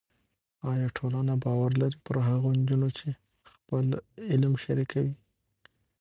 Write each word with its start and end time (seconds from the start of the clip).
ایا 0.71 0.87
ټولنه 0.97 1.33
باور 1.43 1.71
لري 1.81 1.97
پر 2.05 2.15
هغو 2.27 2.49
نجونو 2.59 2.89
چې 2.97 3.07
خپل 3.51 3.85
علم 4.31 4.53
شریکوي؟ 4.63 5.13